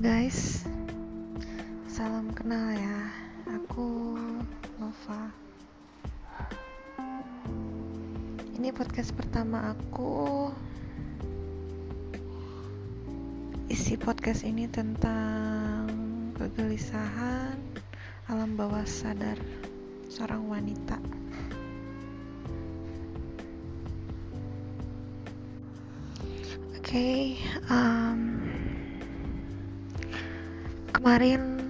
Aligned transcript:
guys. 0.00 0.64
Salam 1.84 2.32
kenal 2.32 2.72
ya. 2.72 3.12
Aku 3.60 4.16
Nova. 4.80 5.28
Ini 8.56 8.72
podcast 8.72 9.12
pertama 9.12 9.76
aku. 9.76 10.48
Isi 13.68 14.00
podcast 14.00 14.48
ini 14.48 14.64
tentang 14.64 15.92
Kegelisahan 16.40 17.60
Alam 18.32 18.56
bawah 18.56 18.88
sadar 18.88 19.36
Seorang 20.08 20.48
wanita. 20.48 20.96
Oke 26.72 26.80
okay, 26.80 27.20
um, 27.68 28.35
kemarin 31.06 31.62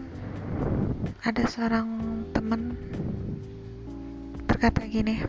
ada 1.28 1.44
seorang 1.44 1.84
teman 2.32 2.72
berkata 4.48 4.80
gini 4.88 5.20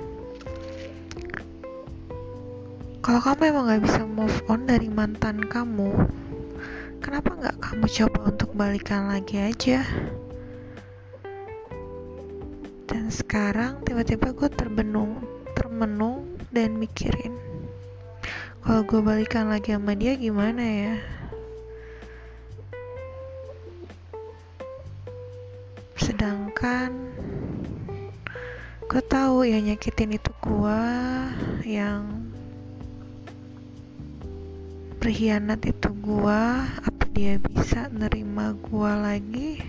kalau 3.03 3.19
kamu 3.19 3.51
emang 3.51 3.67
gak 3.67 3.83
bisa 3.83 4.07
move 4.07 4.39
on 4.47 4.63
dari 4.63 4.87
mantan 4.87 5.43
kamu 5.43 5.91
kenapa 7.03 7.35
gak 7.35 7.59
kamu 7.59 7.83
coba 7.83 8.19
untuk 8.31 8.49
balikan 8.55 9.11
lagi 9.11 9.43
aja? 9.43 9.83
Dan 12.87 13.11
sekarang 13.11 13.83
tiba-tiba 13.83 14.31
gue 14.31 14.47
terbenung 14.55 15.19
termenung 15.51 16.39
dan 16.55 16.79
mikirin 16.79 17.35
kalau 18.63 18.87
gue 18.87 19.03
balikan 19.03 19.51
lagi 19.51 19.75
sama 19.75 19.99
dia 19.99 20.15
gimana 20.15 20.63
ya 20.63 20.95
sedangkan 26.17 27.13
gue 28.89 29.03
tahu 29.05 29.45
yang 29.45 29.69
nyakitin 29.69 30.17
itu 30.17 30.33
gue 30.41 30.81
yang 31.61 32.25
berkhianat 34.97 35.61
itu 35.61 35.93
gue 35.93 36.41
apa 36.73 37.03
dia 37.13 37.37
bisa 37.37 37.85
nerima 37.93 38.57
gue 38.57 38.91
lagi 38.97 39.61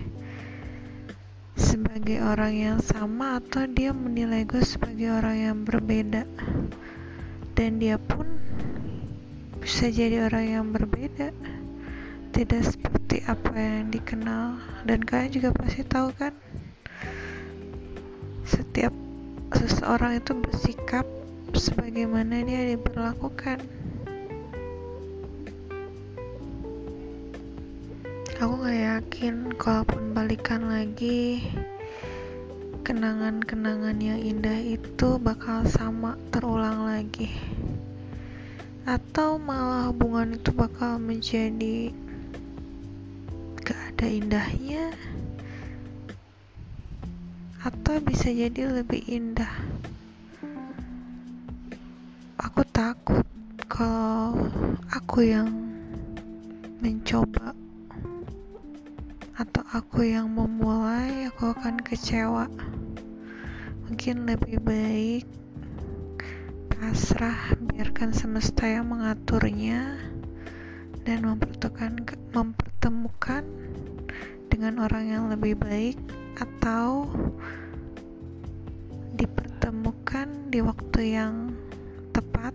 sebagai 1.53 2.17
orang 2.17 2.57
yang 2.57 2.79
sama 2.81 3.37
atau 3.37 3.69
dia 3.69 3.93
menilai 3.93 4.41
gue 4.41 4.65
sebagai 4.65 5.21
orang 5.21 5.37
yang 5.37 5.57
berbeda? 5.69 6.25
Dan 7.53 7.77
dia 7.77 8.01
pun 8.01 8.25
bisa 9.61 9.85
jadi 9.93 10.25
orang 10.25 10.45
yang 10.49 10.65
berbeda 10.73 11.29
tidak 12.39 12.71
seperti 12.71 13.19
apa 13.27 13.51
yang 13.51 13.91
dikenal. 13.91 14.55
Dan 14.87 15.03
kalian 15.03 15.27
juga 15.35 15.51
pasti 15.51 15.83
tahu 15.83 16.07
kan 16.15 16.31
setiap 18.47 18.95
seseorang 19.51 20.23
itu 20.23 20.31
bersikap 20.39 21.03
sebagaimana 21.51 22.39
dia 22.47 22.79
diperlakukan. 22.79 23.59
Aku 28.39 28.55
gak 28.63 28.79
yakin 28.79 29.51
kalaupun 29.59 30.15
balikan 30.15 30.71
lagi 30.71 31.43
kenangan-kenangan 32.87 33.99
yang 33.99 34.15
indah 34.15 34.63
itu 34.63 35.19
bakal 35.19 35.67
sama 35.67 36.15
terulang 36.31 36.87
lagi. 36.87 37.35
Atau 38.87 39.35
malah 39.35 39.91
hubungan 39.91 40.39
itu 40.39 40.55
bakal 40.55 41.03
menjadi 41.03 41.91
ada 43.99 44.15
indahnya 44.15 44.95
atau 47.59 47.99
bisa 47.99 48.31
jadi 48.31 48.71
lebih 48.71 49.03
indah? 49.11 49.51
Aku 52.39 52.63
takut 52.71 53.27
kalau 53.67 54.39
aku 54.87 55.27
yang 55.27 55.51
mencoba 56.79 57.51
atau 59.35 59.67
aku 59.67 60.07
yang 60.07 60.31
memulai 60.31 61.27
aku 61.27 61.51
akan 61.51 61.83
kecewa. 61.83 62.47
Mungkin 63.83 64.23
lebih 64.23 64.63
baik 64.63 65.27
pasrah 66.71 67.51
biarkan 67.67 68.15
semesta 68.15 68.63
yang 68.63 68.87
mengaturnya 68.87 69.99
dan 71.09 71.25
mempertemukan 71.25 71.97
mempertemukan 72.37 73.41
dengan 74.45 74.85
orang 74.85 75.09
yang 75.09 75.23
lebih 75.25 75.57
baik 75.57 75.97
atau 76.37 77.09
dipertemukan 79.17 80.29
di 80.53 80.61
waktu 80.61 81.17
yang 81.17 81.57
tepat. 82.13 82.53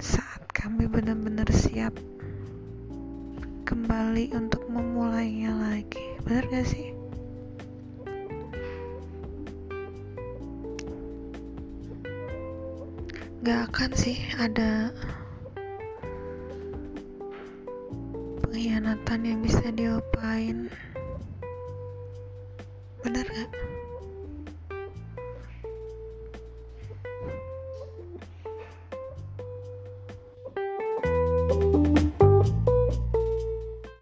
Saat 0.00 0.48
kami 0.56 0.88
benar-benar 0.88 1.52
siap 1.52 1.92
kembali 3.68 4.32
untuk 4.32 4.64
memulainya 4.72 5.52
lagi. 5.52 6.16
Benar 6.24 6.48
gak 6.48 6.72
sih 6.72 7.03
gak 13.44 13.68
akan 13.68 13.92
sih 13.92 14.16
ada 14.40 14.88
pengkhianatan 18.40 19.20
yang 19.20 19.44
bisa 19.44 19.68
diupain 19.68 20.72
bener 23.04 23.26
gak? 23.28 23.50